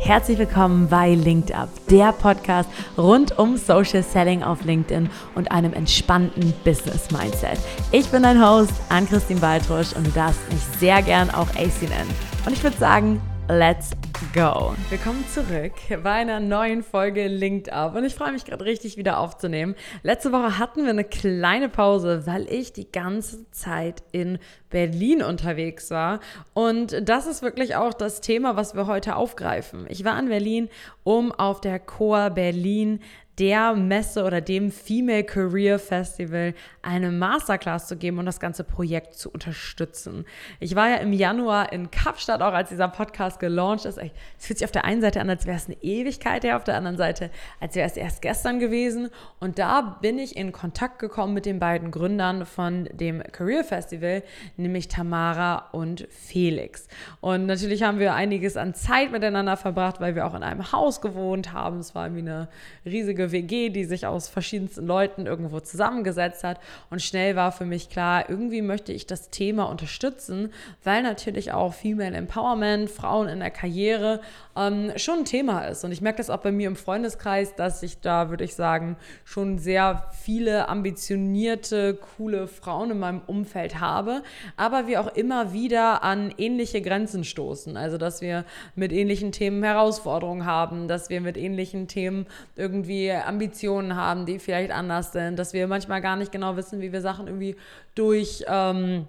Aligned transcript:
Herzlich 0.00 0.38
willkommen 0.38 0.88
bei 0.88 1.14
Linked 1.14 1.52
Up, 1.52 1.68
der 1.90 2.12
Podcast 2.12 2.70
rund 2.96 3.36
um 3.36 3.56
Social 3.56 4.02
Selling 4.02 4.44
auf 4.44 4.64
LinkedIn 4.64 5.10
und 5.34 5.50
einem 5.50 5.72
entspannten 5.72 6.54
Business 6.64 7.10
Mindset. 7.10 7.58
Ich 7.90 8.08
bin 8.08 8.22
dein 8.22 8.40
Host, 8.40 8.72
Ann-Christine 8.90 9.40
Baltrusch 9.40 9.92
und 9.94 10.06
du 10.06 10.10
darfst 10.12 10.40
mich 10.52 10.62
sehr 10.78 11.02
gern 11.02 11.30
auch 11.30 11.48
AC 11.50 11.82
nennen. 11.82 12.14
Und 12.46 12.52
ich 12.52 12.62
würde 12.62 12.78
sagen, 12.78 13.20
let's 13.48 13.90
go. 14.34 14.74
Willkommen 14.90 15.24
zurück 15.28 15.74
bei 16.02 16.12
einer 16.12 16.40
neuen 16.40 16.82
Folge 16.82 17.28
Linked 17.28 17.72
Up 17.72 17.94
und 17.94 18.04
ich 18.04 18.14
freue 18.14 18.32
mich 18.32 18.44
gerade 18.44 18.64
richtig 18.64 18.96
wieder 18.96 19.18
aufzunehmen. 19.18 19.74
Letzte 20.02 20.32
Woche 20.32 20.58
hatten 20.58 20.82
wir 20.82 20.90
eine 20.90 21.04
kleine 21.04 21.68
Pause, 21.68 22.26
weil 22.26 22.50
ich 22.52 22.72
die 22.72 22.90
ganze 22.90 23.50
Zeit 23.50 24.02
in 24.12 24.38
Berlin 24.70 25.22
unterwegs 25.22 25.90
war 25.90 26.20
und 26.52 27.08
das 27.08 27.26
ist 27.26 27.42
wirklich 27.42 27.76
auch 27.76 27.94
das 27.94 28.20
Thema, 28.20 28.56
was 28.56 28.74
wir 28.74 28.86
heute 28.86 29.16
aufgreifen. 29.16 29.86
Ich 29.88 30.04
war 30.04 30.18
in 30.18 30.28
Berlin, 30.28 30.68
um 31.04 31.30
auf 31.30 31.60
der 31.60 31.78
Coa 31.78 32.28
Berlin 32.28 33.00
der 33.38 33.74
Messe 33.74 34.24
oder 34.24 34.40
dem 34.40 34.70
Female 34.70 35.24
Career 35.24 35.78
Festival 35.78 36.54
eine 36.82 37.10
Masterclass 37.10 37.86
zu 37.86 37.96
geben 37.96 38.18
und 38.18 38.26
das 38.26 38.40
ganze 38.40 38.64
Projekt 38.64 39.14
zu 39.14 39.30
unterstützen. 39.30 40.24
Ich 40.58 40.74
war 40.74 40.88
ja 40.88 40.96
im 40.96 41.12
Januar 41.12 41.72
in 41.72 41.90
Kapstadt, 41.90 42.42
auch 42.42 42.52
als 42.52 42.70
dieser 42.70 42.88
Podcast 42.88 43.38
gelauncht 43.38 43.84
ist. 43.84 43.98
Es 43.98 44.46
fühlt 44.46 44.58
sich 44.58 44.64
auf 44.64 44.72
der 44.72 44.84
einen 44.84 45.00
Seite 45.00 45.20
an, 45.20 45.30
als 45.30 45.46
wäre 45.46 45.56
es 45.56 45.66
eine 45.66 45.76
Ewigkeit 45.82 46.44
her, 46.44 46.56
auf 46.56 46.64
der 46.64 46.76
anderen 46.76 46.96
Seite, 46.96 47.30
als 47.60 47.74
wäre 47.74 47.86
es 47.86 47.96
erst 47.96 48.22
gestern 48.22 48.58
gewesen. 48.58 49.10
Und 49.38 49.58
da 49.58 49.98
bin 50.00 50.18
ich 50.18 50.36
in 50.36 50.50
Kontakt 50.50 50.98
gekommen 50.98 51.34
mit 51.34 51.46
den 51.46 51.58
beiden 51.58 51.90
Gründern 51.90 52.46
von 52.46 52.88
dem 52.92 53.22
Career 53.22 53.64
Festival, 53.64 54.22
nämlich 54.56 54.88
Tamara 54.88 55.68
und 55.72 56.08
Felix. 56.10 56.88
Und 57.20 57.46
natürlich 57.46 57.82
haben 57.82 57.98
wir 57.98 58.14
einiges 58.14 58.56
an 58.56 58.74
Zeit 58.74 59.12
miteinander 59.12 59.56
verbracht, 59.56 60.00
weil 60.00 60.14
wir 60.14 60.26
auch 60.26 60.34
in 60.34 60.42
einem 60.42 60.72
Haus 60.72 61.00
gewohnt 61.00 61.52
haben. 61.52 61.78
Es 61.78 61.94
war 61.94 62.06
irgendwie 62.06 62.28
eine 62.28 62.48
riesige 62.84 63.27
WG, 63.32 63.70
die 63.70 63.84
sich 63.84 64.06
aus 64.06 64.28
verschiedensten 64.28 64.86
Leuten 64.86 65.26
irgendwo 65.26 65.60
zusammengesetzt 65.60 66.44
hat. 66.44 66.60
Und 66.90 67.02
schnell 67.02 67.36
war 67.36 67.52
für 67.52 67.64
mich 67.64 67.90
klar, 67.90 68.28
irgendwie 68.28 68.62
möchte 68.62 68.92
ich 68.92 69.06
das 69.06 69.30
Thema 69.30 69.64
unterstützen, 69.64 70.52
weil 70.84 71.02
natürlich 71.02 71.52
auch 71.52 71.74
Female 71.74 72.16
Empowerment, 72.16 72.90
Frauen 72.90 73.28
in 73.28 73.40
der 73.40 73.50
Karriere 73.50 74.20
ähm, 74.56 74.92
schon 74.96 75.20
ein 75.20 75.24
Thema 75.24 75.62
ist. 75.66 75.84
Und 75.84 75.92
ich 75.92 76.00
merke 76.00 76.18
das 76.18 76.30
auch 76.30 76.40
bei 76.40 76.52
mir 76.52 76.68
im 76.68 76.76
Freundeskreis, 76.76 77.54
dass 77.54 77.82
ich 77.82 78.00
da, 78.00 78.30
würde 78.30 78.44
ich 78.44 78.54
sagen, 78.54 78.96
schon 79.24 79.58
sehr 79.58 80.04
viele 80.12 80.68
ambitionierte, 80.68 81.98
coole 82.16 82.48
Frauen 82.48 82.90
in 82.90 82.98
meinem 82.98 83.20
Umfeld 83.26 83.80
habe, 83.80 84.22
aber 84.56 84.86
wir 84.86 85.00
auch 85.00 85.14
immer 85.14 85.52
wieder 85.52 86.02
an 86.02 86.32
ähnliche 86.36 86.82
Grenzen 86.82 87.24
stoßen. 87.24 87.76
Also, 87.76 87.98
dass 87.98 88.20
wir 88.20 88.44
mit 88.74 88.92
ähnlichen 88.92 89.32
Themen 89.32 89.62
Herausforderungen 89.62 90.44
haben, 90.44 90.88
dass 90.88 91.10
wir 91.10 91.20
mit 91.20 91.36
ähnlichen 91.36 91.88
Themen 91.88 92.26
irgendwie 92.56 93.10
Ambitionen 93.26 93.96
haben, 93.96 94.26
die 94.26 94.38
vielleicht 94.38 94.70
anders 94.70 95.12
sind, 95.12 95.38
dass 95.38 95.52
wir 95.52 95.66
manchmal 95.66 96.00
gar 96.00 96.16
nicht 96.16 96.32
genau 96.32 96.56
wissen, 96.56 96.80
wie 96.80 96.92
wir 96.92 97.00
Sachen 97.00 97.26
irgendwie 97.26 97.56
durch. 97.94 98.44
Ähm, 98.46 99.06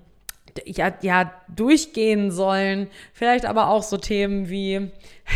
ja, 0.65 0.93
ja, 1.01 1.31
durchgehen 1.55 2.31
sollen. 2.31 2.87
Vielleicht 3.13 3.45
aber 3.45 3.69
auch 3.69 3.83
so 3.83 3.97
Themen 3.97 4.49
wie, 4.49 4.91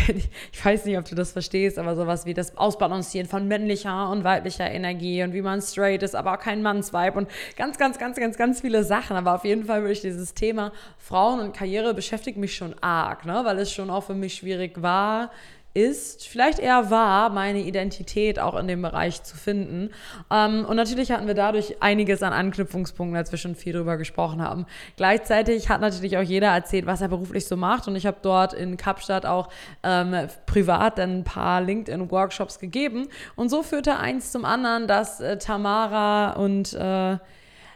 ich 0.52 0.64
weiß 0.64 0.84
nicht, 0.84 0.98
ob 0.98 1.04
du 1.04 1.14
das 1.14 1.32
verstehst, 1.32 1.78
aber 1.78 1.96
sowas 1.96 2.26
wie 2.26 2.34
das 2.34 2.56
Ausbalancieren 2.56 3.28
von 3.28 3.48
männlicher 3.48 4.10
und 4.10 4.24
weiblicher 4.24 4.70
Energie 4.70 5.22
und 5.22 5.32
wie 5.32 5.42
man 5.42 5.60
straight 5.60 6.02
ist, 6.02 6.14
aber 6.14 6.34
auch 6.34 6.40
kein 6.40 6.62
Mannsvibe 6.62 7.18
und 7.18 7.28
ganz, 7.56 7.78
ganz, 7.78 7.98
ganz, 7.98 8.16
ganz, 8.18 8.36
ganz 8.36 8.60
viele 8.60 8.84
Sachen. 8.84 9.16
Aber 9.16 9.34
auf 9.34 9.44
jeden 9.44 9.64
Fall 9.64 9.80
würde 9.82 9.92
ich 9.92 10.00
dieses 10.00 10.34
Thema 10.34 10.72
Frauen 10.98 11.40
und 11.40 11.54
Karriere 11.54 11.94
beschäftigt 11.94 12.38
mich 12.38 12.54
schon 12.54 12.74
arg, 12.80 13.24
ne? 13.24 13.40
weil 13.44 13.58
es 13.58 13.72
schon 13.72 13.90
auch 13.90 14.04
für 14.04 14.14
mich 14.14 14.34
schwierig 14.34 14.82
war, 14.82 15.30
ist, 15.74 16.28
vielleicht 16.28 16.60
eher 16.60 16.90
war, 16.90 17.30
meine 17.30 17.58
Identität 17.58 18.38
auch 18.38 18.56
in 18.56 18.68
dem 18.68 18.80
Bereich 18.80 19.22
zu 19.24 19.36
finden. 19.36 19.90
Ähm, 20.30 20.64
und 20.64 20.76
natürlich 20.76 21.10
hatten 21.10 21.26
wir 21.26 21.34
dadurch 21.34 21.82
einiges 21.82 22.22
an 22.22 22.32
Anknüpfungspunkten, 22.32 23.16
als 23.16 23.32
wir 23.32 23.38
schon 23.38 23.56
viel 23.56 23.72
darüber 23.72 23.96
gesprochen 23.96 24.40
haben. 24.40 24.66
Gleichzeitig 24.96 25.68
hat 25.68 25.80
natürlich 25.80 26.16
auch 26.16 26.22
jeder 26.22 26.48
erzählt, 26.48 26.86
was 26.86 27.00
er 27.00 27.08
beruflich 27.08 27.46
so 27.46 27.56
macht. 27.56 27.88
Und 27.88 27.96
ich 27.96 28.06
habe 28.06 28.18
dort 28.22 28.52
in 28.52 28.76
Kapstadt 28.76 29.26
auch 29.26 29.48
ähm, 29.82 30.28
privat 30.46 31.00
ein 31.00 31.24
paar 31.24 31.60
LinkedIn-Workshops 31.60 32.60
gegeben. 32.60 33.08
Und 33.34 33.48
so 33.48 33.64
führte 33.64 33.98
eins 33.98 34.30
zum 34.30 34.44
anderen, 34.44 34.86
dass 34.86 35.20
äh, 35.20 35.38
Tamara 35.38 36.34
und 36.34 36.72
äh, 36.74 37.18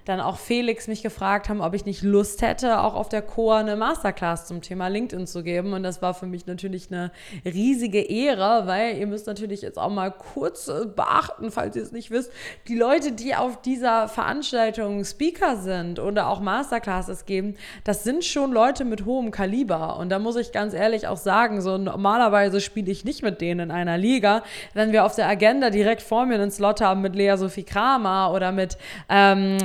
dann 0.08 0.20
auch 0.20 0.38
Felix 0.38 0.88
mich 0.88 1.02
gefragt 1.02 1.48
haben, 1.48 1.60
ob 1.60 1.74
ich 1.74 1.84
nicht 1.84 2.02
Lust 2.02 2.40
hätte, 2.40 2.80
auch 2.80 2.94
auf 2.94 3.08
der 3.08 3.20
Coa 3.20 3.58
eine 3.58 3.76
Masterclass 3.76 4.46
zum 4.46 4.62
Thema 4.62 4.88
LinkedIn 4.88 5.26
zu 5.26 5.42
geben. 5.42 5.74
Und 5.74 5.82
das 5.82 6.00
war 6.00 6.14
für 6.14 6.26
mich 6.26 6.46
natürlich 6.46 6.90
eine 6.90 7.12
riesige 7.44 8.00
Ehre, 8.00 8.66
weil 8.66 8.96
ihr 8.96 9.06
müsst 9.06 9.26
natürlich 9.26 9.60
jetzt 9.60 9.78
auch 9.78 9.90
mal 9.90 10.10
kurz 10.10 10.68
äh, 10.68 10.86
beachten, 10.86 11.50
falls 11.50 11.76
ihr 11.76 11.82
es 11.82 11.92
nicht 11.92 12.10
wisst, 12.10 12.32
die 12.68 12.76
Leute, 12.76 13.12
die 13.12 13.34
auf 13.34 13.60
dieser 13.60 14.08
Veranstaltung 14.08 15.04
Speaker 15.04 15.56
sind 15.56 15.98
oder 15.98 16.28
auch 16.28 16.40
Masterclasses 16.40 17.26
geben, 17.26 17.56
das 17.84 18.04
sind 18.04 18.24
schon 18.24 18.52
Leute 18.52 18.84
mit 18.84 19.04
hohem 19.04 19.30
Kaliber. 19.30 19.98
Und 19.98 20.08
da 20.08 20.18
muss 20.18 20.36
ich 20.36 20.52
ganz 20.52 20.72
ehrlich 20.72 21.06
auch 21.06 21.18
sagen, 21.18 21.60
so 21.60 21.76
normalerweise 21.76 22.60
spiele 22.60 22.90
ich 22.90 23.04
nicht 23.04 23.22
mit 23.22 23.40
denen 23.40 23.60
in 23.60 23.70
einer 23.70 23.98
Liga. 23.98 24.42
Wenn 24.72 24.92
wir 24.92 25.04
auf 25.04 25.14
der 25.14 25.28
Agenda 25.28 25.68
direkt 25.68 26.00
vor 26.00 26.24
mir 26.24 26.36
einen 26.36 26.50
Slot 26.50 26.80
haben 26.80 27.02
mit 27.02 27.14
Lea 27.14 27.36
Sophie 27.36 27.64
Kramer 27.64 28.32
oder 28.32 28.52
mit 28.52 28.78
ähm, 29.10 29.58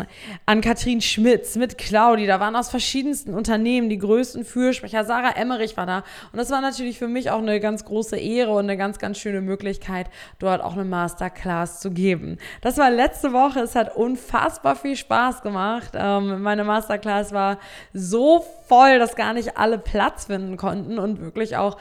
an 0.46 0.62
Katrin 0.62 1.02
Schmitz, 1.02 1.56
mit 1.56 1.78
Claudi. 1.78 2.26
Da 2.28 2.40
waren 2.40 2.56
aus 2.56 2.70
verschiedensten 2.70 3.34
Unternehmen 3.34 3.90
die 3.90 3.98
größten 3.98 4.46
Fürsprecher. 4.46 5.04
Sarah 5.04 5.36
Emmerich 5.36 5.78
war 5.78 5.86
da. 5.86 6.04
Und 6.32 6.38
das 6.38 6.50
war 6.50 6.62
natürlich 6.62 7.00
für 7.00 7.08
mich 7.08 7.32
auch 7.32 7.40
eine 7.40 7.60
ganz 7.60 7.86
große 7.86 8.18
Ehre 8.18 8.52
und 8.52 8.66
eine 8.66 8.78
ganz, 8.78 9.00
ganz 9.00 9.18
schöne 9.18 9.42
Möglichkeit, 9.42 10.08
dort 10.40 10.62
auch 10.62 10.74
eine 10.74 10.86
Masterclass 10.86 11.80
zu 11.80 11.92
geben. 11.92 12.38
Das 12.62 12.78
war 12.78 12.90
letzte 12.90 13.34
Woche. 13.34 13.62
Es 13.62 13.76
hat 13.76 13.96
unfassbar 13.96 14.76
viel 14.76 14.96
Spaß 14.96 15.42
gemacht. 15.42 15.92
Ähm, 15.96 16.42
meine 16.42 16.64
Masterclass 16.64 17.32
war 17.32 17.60
so 17.94 18.46
voll, 18.68 19.00
dass 19.00 19.16
gar 19.16 19.34
nicht 19.34 19.58
alle 19.58 19.78
Platz 19.78 20.26
finden 20.26 20.58
konnten 20.58 21.00
und 21.00 21.22
wirklich 21.22 21.58
auch 21.58 21.78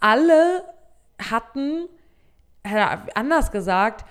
alle 0.00 0.64
hatten, 1.30 1.88
anders 3.14 3.50
gesagt, 3.50 4.04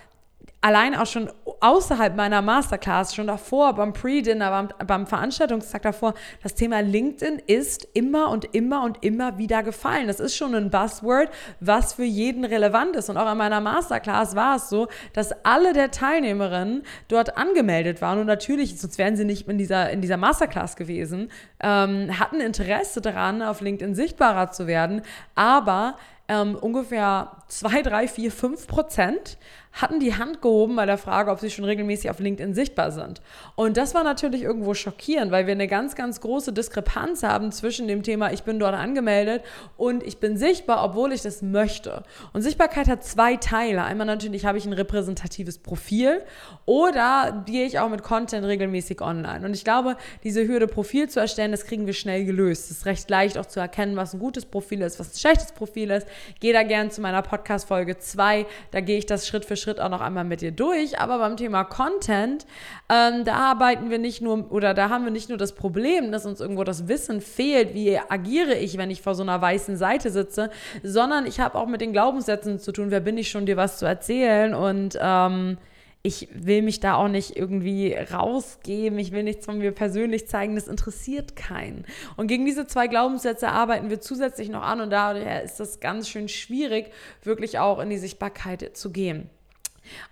allein 0.64 0.96
auch 0.96 1.06
schon 1.06 1.30
außerhalb 1.60 2.16
meiner 2.16 2.42
Masterclass, 2.42 3.14
schon 3.14 3.28
davor, 3.28 3.76
beim 3.76 3.92
Pre-Dinner, 3.92 4.50
beim, 4.50 4.88
beim, 4.88 5.08
Veranstaltungstag 5.08 5.82
davor, 5.82 6.14
das 6.42 6.56
Thema 6.56 6.80
LinkedIn 6.80 7.40
ist 7.48 7.86
immer 7.94 8.30
und 8.30 8.56
immer 8.56 8.84
und 8.84 9.04
immer 9.04 9.38
wieder 9.38 9.62
gefallen. 9.62 10.08
Das 10.08 10.22
ist 10.22 10.38
schon 10.38 10.56
ein 10.56 10.70
Buzzword, 10.70 11.30
was 11.60 11.94
für 11.94 12.06
jeden 12.06 12.46
relevant 12.46 12.96
ist. 12.96 13.10
Und 13.10 13.18
auch 13.18 13.26
an 13.26 13.38
meiner 13.38 13.60
Masterclass 13.60 14.36
war 14.36 14.56
es 14.56 14.70
so, 14.70 14.88
dass 15.12 15.34
alle 15.44 15.74
der 15.74 15.92
Teilnehmerinnen 15.92 16.84
dort 17.10 17.38
angemeldet 17.38 18.02
waren. 18.02 18.20
Und 18.20 18.28
natürlich, 18.28 18.80
sonst 18.80 18.98
wären 18.98 19.18
sie 19.18 19.26
nicht 19.26 19.50
in 19.50 19.58
dieser, 19.58 19.90
in 19.90 20.00
dieser 20.00 20.18
Masterclass 20.18 20.78
gewesen, 20.78 21.30
ähm, 21.60 22.18
hatten 22.18 22.40
Interesse 22.40 23.02
daran, 23.02 23.42
auf 23.42 23.60
LinkedIn 23.60 23.96
sichtbarer 23.96 24.52
zu 24.52 24.66
werden. 24.66 25.02
Aber 25.36 25.98
ähm, 26.30 26.56
ungefähr 26.56 27.32
2, 27.50 27.82
3, 27.82 28.08
4, 28.08 28.32
5 28.32 28.68
Prozent 28.68 29.38
hatten 29.74 30.00
die 30.00 30.14
Hand 30.16 30.40
gehoben 30.42 30.76
bei 30.76 30.86
der 30.86 31.00
Frage, 31.00 31.32
ob 31.32 31.40
sie 31.40 31.50
schon 31.50 31.66
regelmäßig 31.66 32.12
auf 32.12 32.20
LinkedIn 32.20 32.54
sichtbar 32.54 32.92
sind. 32.92 33.22
Und 33.56 33.76
das 33.76 33.96
war 33.96 34.04
natürlich 34.04 34.44
irgendwo 34.44 34.76
schockierend, 34.76 35.32
weil 35.32 35.48
wir 35.48 35.54
eine 35.54 35.68
ganz, 35.68 35.96
ganz 35.96 36.22
große 36.22 36.54
Diskrepanz 36.54 37.24
haben 37.24 37.52
zwischen 37.52 37.88
dem 37.88 38.04
Thema, 38.04 38.32
ich 38.32 38.44
bin 38.44 38.60
dort 38.60 38.76
angemeldet 38.76 39.44
und 39.76 40.04
ich 40.04 40.20
bin 40.20 40.38
sichtbar, 40.38 40.86
obwohl 40.86 41.12
ich 41.12 41.24
das 41.24 41.42
möchte. 41.42 42.04
Und 42.34 42.44
Sichtbarkeit 42.44 42.88
hat 42.88 43.04
zwei 43.04 43.36
Teile. 43.36 43.84
Einmal 43.84 44.06
natürlich 44.06 44.46
habe 44.46 44.60
ich 44.60 44.66
ein 44.66 44.74
repräsentatives 44.74 45.58
Profil 45.58 46.22
oder 46.66 47.44
gehe 47.48 47.66
ich 47.66 47.80
auch 47.80 47.90
mit 47.90 48.04
Content 48.04 48.46
regelmäßig 48.46 49.02
online. 49.02 49.44
Und 49.44 49.56
ich 49.56 49.64
glaube, 49.64 49.98
diese 50.24 50.48
Hürde, 50.48 50.68
Profil 50.68 51.10
zu 51.10 51.20
erstellen, 51.20 51.52
das 51.52 51.66
kriegen 51.66 51.88
wir 51.88 51.94
schnell 51.94 52.26
gelöst. 52.26 52.70
Es 52.70 52.78
ist 52.78 52.86
recht 52.86 53.10
leicht 53.10 53.40
auch 53.40 53.48
zu 53.48 53.60
erkennen, 53.60 53.96
was 53.96 54.14
ein 54.14 54.20
gutes 54.20 54.46
Profil 54.46 54.82
ist, 54.82 55.00
was 55.00 55.16
ein 55.16 55.18
schlechtes 55.18 55.52
Profil 55.52 55.90
ist. 55.90 56.08
Gehe 56.40 56.54
da 56.54 56.62
gerne 56.62 56.92
zu 56.92 57.02
meiner 57.02 57.24
Podcast-Folge 57.24 57.98
2. 57.98 58.46
Da 58.70 58.80
gehe 58.80 59.00
ich 59.00 59.08
das 59.08 59.28
Schritt 59.28 59.46
für 59.46 59.58
Schritt 59.58 59.63
auch 59.80 59.90
noch 59.90 60.02
einmal 60.02 60.24
mit 60.24 60.42
dir 60.42 60.52
durch. 60.52 61.00
Aber 61.00 61.18
beim 61.18 61.38
Thema 61.38 61.64
Content, 61.64 62.46
ähm, 62.90 63.24
da 63.26 63.36
arbeiten 63.36 63.90
wir 63.90 64.00
nicht 64.00 64.22
nur, 64.22 64.52
oder 64.52 64.74
da 64.74 64.90
haben 64.90 65.04
wir 65.04 65.12
nicht 65.12 65.30
nur 65.30 65.38
das 65.38 65.54
Problem, 65.56 66.12
dass 66.12 66.26
uns 66.26 66.42
irgendwo 66.42 66.64
das 66.64 66.88
Wissen 66.88 67.22
fehlt, 67.22 67.74
wie 67.74 67.98
agiere 67.98 68.56
ich, 68.56 68.78
wenn 68.78 68.92
ich 68.92 69.02
vor 69.02 69.16
so 69.16 69.24
einer 69.24 69.42
weißen 69.42 69.78
Seite 69.78 70.10
sitze, 70.10 70.50
sondern 70.84 71.26
ich 71.26 71.40
habe 71.40 71.58
auch 71.58 71.68
mit 71.68 71.82
den 71.82 71.94
Glaubenssätzen 71.94 72.60
zu 72.60 72.72
tun, 72.72 72.92
wer 72.92 73.00
bin 73.00 73.18
ich 73.18 73.30
schon, 73.30 73.46
dir 73.46 73.58
was 73.58 73.78
zu 73.78 73.86
erzählen 73.86 74.54
und 74.54 74.98
ähm, 75.02 75.58
ich 76.06 76.28
will 76.34 76.62
mich 76.62 76.82
da 76.82 76.96
auch 76.96 77.08
nicht 77.08 77.38
irgendwie 77.38 77.94
rausgeben, 77.94 79.00
ich 79.00 79.14
will 79.14 79.24
nichts 79.24 79.46
von 79.46 79.58
mir 79.58 79.72
persönlich 79.72 80.28
zeigen, 80.28 80.56
das 80.56 80.68
interessiert 80.68 81.38
keinen. 81.38 81.86
Und 82.18 82.28
gegen 82.28 82.46
diese 82.46 82.68
zwei 82.68 82.88
Glaubenssätze 82.88 83.48
arbeiten 83.48 83.90
wir 83.90 84.02
zusätzlich 84.02 84.50
noch 84.50 84.64
an 84.64 84.82
und 84.82 84.90
daher 84.90 85.44
ist 85.44 85.62
das 85.62 85.80
ganz 85.80 86.10
schön 86.10 86.28
schwierig, 86.28 86.92
wirklich 87.24 87.58
auch 87.58 87.80
in 87.80 87.90
die 87.90 87.98
Sichtbarkeit 87.98 88.76
zu 88.76 88.92
gehen. 88.92 89.30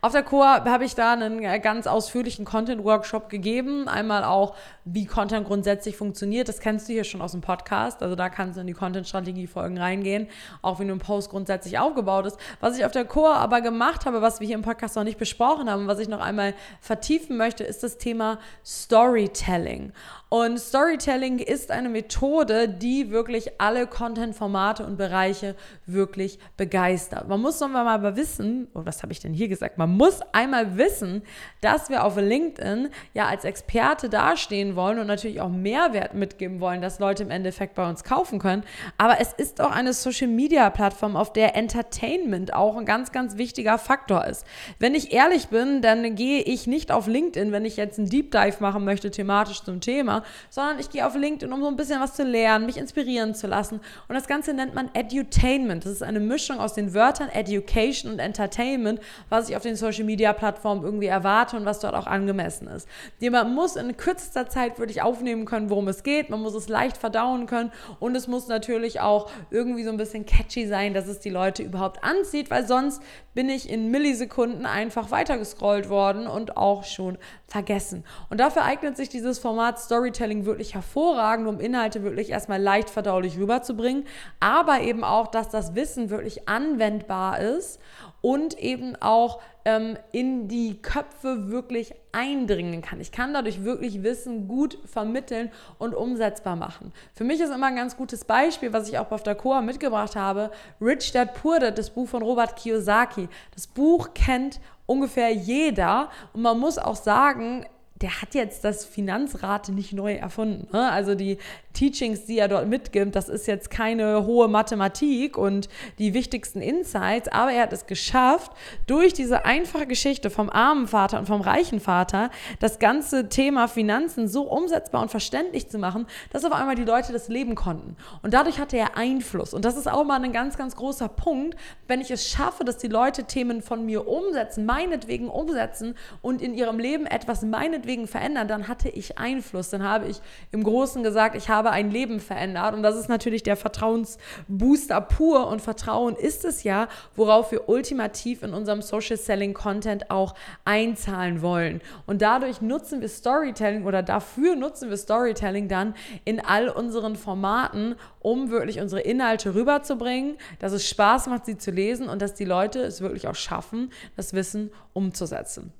Auf 0.02 0.12
der 0.12 0.24
Chor 0.24 0.66
habe 0.66 0.84
ich 0.84 0.96
da 0.96 1.14
einen 1.14 1.44
äh, 1.44 1.60
ganz 1.60 1.88
ausführlichen 1.88 2.46
Content-Workshop 2.46 3.30
gegeben. 3.30 3.88
Einmal 3.88 4.24
auch, 4.24 4.56
wie 4.84 5.06
Content 5.06 5.48
grundsätzlich 5.48 5.96
funktioniert. 5.96 6.50
Das 6.50 6.60
kennst 6.60 6.90
du 6.90 6.94
hier 6.94 7.04
schon 7.04 7.22
aus 7.22 7.32
dem 7.32 7.42
Podcast. 7.42 8.02
Also 8.02 8.16
da 8.16 8.30
kannst 8.30 8.58
du 8.58 8.62
in 8.62 8.68
die 8.68 8.74
Content-Strategie-Folgen 8.74 9.78
reingehen, 9.78 10.28
auch 10.62 10.80
wie 10.80 10.84
ein 10.84 11.00
Post 11.00 11.30
grundsätzlich 11.30 11.80
aufgebaut 11.80 12.26
ist. 12.26 12.38
Was 12.60 12.78
ich 12.78 12.86
auf 12.86 12.92
der 12.92 13.06
Chor 13.06 13.36
aber 13.36 13.62
gemacht 13.62 14.06
habe, 14.06 14.22
was 14.22 14.40
wir 14.40 14.48
hier 14.48 14.56
im 14.56 14.62
Podcast 14.62 14.96
noch 14.96 15.04
nicht 15.04 15.18
besprochen 15.18 15.70
haben, 15.70 15.88
was 15.88 16.00
ich 16.00 16.08
noch 16.08 16.22
einmal 16.22 16.54
vertiefen 16.80 17.38
möchte, 17.38 17.64
ist 17.64 17.84
das 17.84 17.98
Thema 17.98 18.40
Storytelling. 18.66 19.94
Und 20.30 20.60
Storytelling 20.60 21.40
ist 21.40 21.72
eine 21.72 21.90
Methode, 21.90 22.70
die 22.70 23.12
wirklich 23.12 23.60
alle 23.60 23.86
Content-Formate 23.86 24.86
und 24.86 24.98
Bereiche 24.98 25.56
wirklich 25.86 26.40
begeistert. 26.56 27.28
Man 27.28 27.42
muss 27.42 27.60
nochmal 27.60 27.84
mal 27.84 28.16
wissen, 28.16 28.68
oh, 28.74 28.82
was 28.86 29.04
habe 29.04 29.12
ich 29.12 29.20
denn 29.20 29.34
hier 29.34 29.48
gesagt? 29.48 29.61
Man 29.78 29.96
muss 29.96 30.20
einmal 30.34 30.78
wissen, 30.78 31.22
dass 31.62 31.90
wir 31.90 32.04
auf 32.04 32.18
LinkedIn 32.18 32.90
ja 33.14 33.28
als 33.28 33.46
Experte 33.46 34.10
dastehen 34.10 34.76
wollen 34.76 35.00
und 35.00 35.08
natürlich 35.08 35.42
auch 35.42 35.50
Mehrwert 35.50 36.14
mitgeben 36.14 36.60
wollen, 36.60 36.82
dass 36.82 37.00
Leute 37.00 37.24
im 37.24 37.32
Endeffekt 37.32 37.76
bei 37.76 37.88
uns 37.88 38.04
kaufen 38.04 38.40
können. 38.40 38.64
Aber 38.98 39.20
es 39.20 39.34
ist 39.34 39.62
auch 39.62 39.72
eine 39.72 39.94
Social-Media-Plattform, 39.94 41.16
auf 41.16 41.32
der 41.34 41.56
Entertainment 41.56 42.54
auch 42.54 42.76
ein 42.76 42.86
ganz, 42.86 43.12
ganz 43.12 43.38
wichtiger 43.38 43.78
Faktor 43.78 44.26
ist. 44.26 44.46
Wenn 44.80 44.96
ich 44.96 45.14
ehrlich 45.14 45.50
bin, 45.50 45.82
dann 45.82 46.16
gehe 46.16 46.42
ich 46.42 46.68
nicht 46.68 46.92
auf 46.92 47.08
LinkedIn, 47.08 47.52
wenn 47.52 47.66
ich 47.66 47.78
jetzt 47.78 48.00
einen 48.00 48.10
Deep 48.10 48.32
Dive 48.32 48.58
machen 48.60 48.84
möchte, 48.84 49.12
thematisch 49.12 49.64
zum 49.64 49.82
Thema, 49.82 50.24
sondern 50.50 50.80
ich 50.80 50.90
gehe 50.90 51.06
auf 51.06 51.16
LinkedIn, 51.16 51.54
um 51.54 51.62
so 51.62 51.68
ein 51.68 51.76
bisschen 51.76 52.02
was 52.02 52.16
zu 52.16 52.24
lernen, 52.24 52.66
mich 52.66 52.78
inspirieren 52.78 53.36
zu 53.36 53.48
lassen. 53.48 53.80
Und 54.08 54.16
das 54.16 54.28
Ganze 54.28 54.54
nennt 54.54 54.74
man 54.74 54.90
Edutainment. 54.94 55.86
Das 55.86 55.92
ist 55.92 56.04
eine 56.04 56.20
Mischung 56.20 56.60
aus 56.60 56.74
den 56.74 56.94
Wörtern 56.94 57.30
Education 57.30 58.12
und 58.12 58.20
Entertainment, 58.20 59.00
was 59.30 59.50
ich 59.50 59.51
auf 59.56 59.64
den 59.64 59.76
Social 59.76 60.04
Media 60.04 60.34
Plattformen 60.34 60.84
irgendwie 60.84 61.08
erwarte 61.08 61.58
und 61.58 61.66
was 61.66 61.80
dort 61.80 61.96
auch 61.96 62.08
angemessen 62.08 62.68
ist. 62.68 62.88
Man 63.20 63.54
muss 63.54 63.76
in 63.76 63.96
kürzester 63.98 64.50
Zeit 64.50 64.80
wirklich 64.80 65.02
aufnehmen 65.02 65.46
können, 65.46 65.70
worum 65.70 65.88
es 65.88 66.04
geht. 66.04 66.30
Man 66.30 66.42
muss 66.42 66.54
es 66.54 66.70
leicht 66.70 66.98
verdauen 66.98 67.46
können 67.46 67.72
und 68.00 68.16
es 68.16 68.28
muss 68.28 68.48
natürlich 68.48 69.00
auch 69.00 69.30
irgendwie 69.50 69.84
so 69.84 69.92
ein 69.92 69.98
bisschen 69.98 70.26
catchy 70.26 70.68
sein, 70.68 70.94
dass 70.94 71.08
es 71.08 71.20
die 71.20 71.30
Leute 71.30 71.64
überhaupt 71.64 72.04
anzieht, 72.04 72.50
weil 72.50 72.66
sonst 72.66 73.02
bin 73.34 73.50
ich 73.50 73.70
in 73.70 73.92
Millisekunden 73.92 74.66
einfach 74.66 75.12
weitergescrollt 75.12 75.90
worden 75.90 76.28
und 76.28 76.58
auch 76.58 76.84
schon 76.84 77.18
vergessen. 77.48 78.04
Und 78.30 78.40
dafür 78.40 78.64
eignet 78.64 78.98
sich 78.98 79.10
dieses 79.10 79.40
Format 79.40 79.80
Storytelling 79.80 80.46
wirklich 80.46 80.74
hervorragend, 80.74 81.48
um 81.48 81.60
Inhalte 81.60 82.04
wirklich 82.04 82.30
erstmal 82.30 82.62
leicht 82.62 82.90
verdaulich 82.90 83.38
rüberzubringen, 83.38 84.06
aber 84.40 84.82
eben 84.82 85.04
auch, 85.04 85.28
dass 85.28 85.50
das 85.50 85.76
Wissen 85.76 86.10
wirklich 86.10 86.48
anwendbar 86.50 87.40
ist 87.40 87.80
und 88.22 88.58
eben 88.60 88.96
auch 89.02 89.40
ähm, 89.66 89.98
in 90.12 90.48
die 90.48 90.82
Köpfe 90.82 91.50
wirklich 91.50 91.94
eindringen 92.12 92.82
kann. 92.82 93.00
Ich 93.00 93.12
kann 93.12 93.34
dadurch 93.34 93.64
wirklich 93.64 94.04
Wissen 94.04 94.48
gut 94.48 94.78
vermitteln 94.86 95.52
und 95.78 95.96
umsetzbar 95.96 96.56
machen. 96.56 96.94
Für 97.14 97.24
mich 97.24 97.40
ist 97.40 97.52
immer 97.52 97.68
ein 97.68 97.76
ganz 97.76 97.98
gutes 97.98 98.26
Beispiel, 98.26 98.74
was 98.74 98.90
ich 98.90 98.98
auch 98.98 99.12
auf 99.12 99.24
der 99.24 99.36
Coa 99.36 99.62
mitgebracht 99.62 100.16
habe, 100.16 100.52
Rich 100.80 101.12
Dad 101.12 101.34
Poor 101.36 101.60
Dad, 101.60 101.78
das 101.78 101.90
Buch 101.90 102.08
von 102.08 102.22
Robert 102.22 102.56
Kiyosaki. 102.56 103.28
Das 103.54 103.68
Buch 103.68 104.14
kennt 104.14 104.60
ungefähr 104.86 105.32
jeder 105.32 106.10
und 106.34 106.42
man 106.42 106.60
muss 106.60 106.78
auch 106.78 106.96
sagen, 106.96 107.66
der 108.02 108.22
hat 108.22 108.34
jetzt 108.34 108.64
das 108.64 108.84
Finanzrad 108.84 109.70
nicht 109.70 109.94
neu 109.94 110.16
erfunden. 110.16 110.68
Ne? 110.74 110.92
Also 110.92 111.14
die 111.16 111.38
Teachings, 111.74 112.26
die 112.26 112.38
er 112.38 112.48
dort 112.48 112.68
mitgibt, 112.68 113.16
das 113.16 113.30
ist 113.30 113.48
jetzt 113.48 113.70
keine 113.70 114.26
hohe 114.26 114.48
Mathematik 114.48 115.38
und 115.38 115.70
die 116.00 116.14
wichtigsten 116.14 116.62
Insights, 116.62 117.28
aber 117.28 117.52
er 117.52 117.64
hat 117.64 117.74
es 117.74 117.86
geschafft, 117.86 118.52
durch 118.88 119.14
diese 119.14 119.46
einfache 119.46 119.88
Geschichte 119.88 120.30
vom 120.30 120.50
armen 120.50 120.88
Vater 120.88 121.20
und 121.20 121.28
vom 121.28 121.42
reichen 121.42 121.80
Vater 121.80 122.30
das 122.60 122.80
ganze 122.80 123.30
Thema 123.30 123.68
Finanzen 123.68 124.28
so 124.28 124.44
umsetzbar 124.44 125.02
und 125.02 125.12
verständlich 125.12 125.70
zu 125.70 125.78
machen, 125.78 126.08
dass 126.32 126.46
auf 126.46 126.52
einmal 126.52 126.76
die 126.76 126.84
Leute 126.84 127.14
das 127.14 127.28
leben 127.28 127.56
konnten. 127.56 127.96
Und 128.22 128.34
dadurch 128.34 128.60
hatte 128.60 128.78
er 128.78 128.98
Einfluss. 128.98 129.54
Und 129.54 129.66
das 129.66 129.78
ist 129.78 129.90
auch 129.90 130.04
mal 130.04 130.22
ein 130.24 130.34
ganz, 130.34 130.58
ganz 130.58 130.76
großer 130.76 131.08
Punkt, 131.08 131.58
wenn 131.88 132.02
ich 132.02 132.12
es 132.12 132.28
schaffe, 132.28 132.64
dass 132.64 132.78
die 132.78 132.88
Leute 132.88 133.26
Themen 133.26 133.62
von 133.62 133.86
mir 133.86 134.08
umsetzen, 134.08 134.66
meinetwegen 134.66 135.30
umsetzen 135.30 135.96
und 136.22 136.42
in 136.42 136.54
ihrem 136.54 136.80
Leben 136.80 137.06
etwas 137.06 137.42
meinetwegen 137.44 138.08
verändern, 138.08 138.48
dann 138.48 138.68
hatte 138.68 138.90
ich 138.90 139.18
Einfluss. 139.18 139.70
Dann 139.70 139.84
habe 139.84 140.08
ich 140.08 140.22
im 140.52 140.64
Großen 140.64 141.04
gesagt, 141.04 141.36
ich 141.36 141.50
habe 141.50 141.61
habe 141.62 141.72
ein 141.72 141.92
Leben 141.92 142.20
verändert. 142.20 142.74
Und 142.74 142.82
das 142.82 142.96
ist 142.96 143.08
natürlich 143.08 143.44
der 143.44 143.56
Vertrauensbooster 143.56 145.00
pur. 145.02 145.48
Und 145.48 145.62
Vertrauen 145.62 146.16
ist 146.16 146.44
es 146.44 146.64
ja, 146.64 146.88
worauf 147.16 147.52
wir 147.52 147.70
ultimativ 147.70 148.42
in 148.42 148.54
unserem 148.54 148.82
Social 148.82 149.18
Selling 149.18 149.54
Content 149.54 150.10
auch 150.10 150.34
einzahlen 150.66 151.44
wollen. 151.44 151.82
Und 152.08 152.24
dadurch 152.24 152.62
nutzen 152.62 153.02
wir 153.02 153.10
Storytelling 153.10 153.86
oder 153.86 154.02
dafür 154.02 154.56
nutzen 154.56 154.90
wir 154.90 154.98
Storytelling 154.98 155.68
dann 155.68 155.94
in 156.26 156.40
all 156.44 156.68
unseren 156.68 157.16
Formaten, 157.16 157.96
um 158.22 158.50
wirklich 158.50 158.80
unsere 158.80 159.02
Inhalte 159.02 159.54
rüberzubringen, 159.54 160.38
dass 160.58 160.74
es 160.74 160.90
Spaß 160.90 161.28
macht, 161.28 161.46
sie 161.46 161.60
zu 161.60 161.70
lesen 161.70 162.10
und 162.10 162.24
dass 162.24 162.34
die 162.34 162.46
Leute 162.46 162.80
es 162.80 163.02
wirklich 163.02 163.28
auch 163.28 163.36
schaffen, 163.36 163.92
das 164.16 164.34
Wissen 164.34 164.72
umzusetzen 164.94 165.72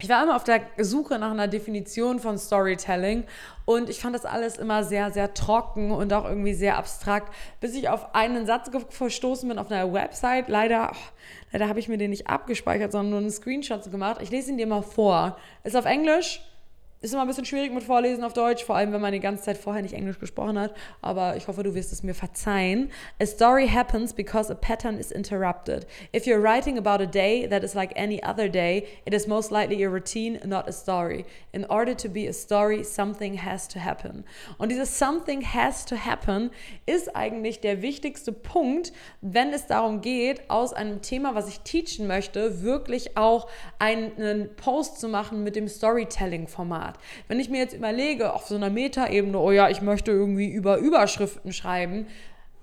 ich 0.00 0.08
war 0.08 0.22
immer 0.22 0.36
auf 0.36 0.44
der 0.44 0.62
Suche 0.78 1.18
nach 1.18 1.32
einer 1.32 1.48
Definition 1.48 2.20
von 2.20 2.38
Storytelling 2.38 3.24
und 3.64 3.90
ich 3.90 4.00
fand 4.00 4.14
das 4.14 4.24
alles 4.24 4.56
immer 4.56 4.84
sehr, 4.84 5.10
sehr 5.10 5.34
trocken 5.34 5.90
und 5.90 6.12
auch 6.12 6.24
irgendwie 6.24 6.54
sehr 6.54 6.76
abstrakt, 6.76 7.34
bis 7.60 7.74
ich 7.74 7.88
auf 7.88 8.14
einen 8.14 8.46
Satz 8.46 8.70
verstoßen 8.90 9.48
bin 9.48 9.58
auf 9.58 9.72
einer 9.72 9.92
Website. 9.92 10.48
Leider, 10.48 10.92
oh, 10.94 10.96
leider 11.50 11.68
habe 11.68 11.80
ich 11.80 11.88
mir 11.88 11.98
den 11.98 12.10
nicht 12.10 12.28
abgespeichert, 12.28 12.92
sondern 12.92 13.10
nur 13.10 13.18
einen 13.20 13.30
Screenshot 13.30 13.90
gemacht. 13.90 14.22
Ich 14.22 14.30
lese 14.30 14.50
ihn 14.50 14.56
dir 14.56 14.68
mal 14.68 14.82
vor. 14.82 15.36
Ist 15.64 15.76
auf 15.76 15.84
Englisch 15.84 16.47
ist 17.00 17.12
immer 17.12 17.22
ein 17.22 17.28
bisschen 17.28 17.44
schwierig 17.44 17.72
mit 17.72 17.84
Vorlesen 17.84 18.24
auf 18.24 18.32
Deutsch, 18.32 18.64
vor 18.64 18.74
allem 18.74 18.92
wenn 18.92 19.00
man 19.00 19.12
die 19.12 19.20
ganze 19.20 19.44
Zeit 19.44 19.56
vorher 19.56 19.82
nicht 19.82 19.94
Englisch 19.94 20.18
gesprochen 20.18 20.58
hat. 20.58 20.74
Aber 21.00 21.36
ich 21.36 21.46
hoffe, 21.46 21.62
du 21.62 21.74
wirst 21.74 21.92
es 21.92 22.02
mir 22.02 22.14
verzeihen. 22.14 22.90
A 23.22 23.26
story 23.26 23.68
happens 23.68 24.12
because 24.12 24.52
a 24.52 24.56
pattern 24.56 24.98
is 24.98 25.12
interrupted. 25.12 25.86
If 26.14 26.26
you're 26.26 26.42
writing 26.42 26.76
about 26.76 27.02
a 27.02 27.06
day 27.06 27.46
that 27.48 27.62
is 27.62 27.74
like 27.74 27.92
any 27.96 28.20
other 28.24 28.48
day, 28.48 28.86
it 29.04 29.14
is 29.14 29.28
most 29.28 29.52
likely 29.52 29.84
a 29.84 29.88
routine, 29.88 30.40
not 30.44 30.68
a 30.68 30.72
story. 30.72 31.24
In 31.52 31.64
order 31.66 31.94
to 31.96 32.08
be 32.08 32.26
a 32.26 32.32
story, 32.32 32.82
something 32.82 33.44
has 33.44 33.68
to 33.68 33.78
happen. 33.78 34.24
Und 34.58 34.70
dieses 34.70 34.98
something 34.98 35.42
has 35.42 35.84
to 35.84 35.96
happen 35.96 36.50
ist 36.86 37.14
eigentlich 37.14 37.60
der 37.60 37.80
wichtigste 37.80 38.32
Punkt, 38.32 38.92
wenn 39.20 39.52
es 39.52 39.66
darum 39.66 40.00
geht, 40.00 40.50
aus 40.50 40.72
einem 40.72 41.00
Thema, 41.02 41.36
was 41.36 41.48
ich 41.48 41.60
teachen 41.60 42.08
möchte, 42.08 42.62
wirklich 42.62 43.16
auch 43.16 43.48
einen 43.78 44.54
Post 44.56 44.98
zu 44.98 45.08
machen 45.08 45.44
mit 45.44 45.54
dem 45.54 45.68
Storytelling-Format. 45.68 46.87
Format. 46.88 46.98
Wenn 47.28 47.40
ich 47.40 47.50
mir 47.50 47.58
jetzt 47.58 47.74
überlege, 47.74 48.32
auf 48.32 48.46
so 48.46 48.56
einer 48.56 48.70
Metaebene, 48.70 49.38
oh 49.38 49.50
ja, 49.50 49.68
ich 49.68 49.82
möchte 49.82 50.10
irgendwie 50.10 50.48
über 50.48 50.78
Überschriften 50.78 51.52
schreiben, 51.52 52.06